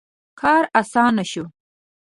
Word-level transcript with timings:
•کار 0.41 0.63
آسانه 0.79 1.23
شو. 1.31 1.45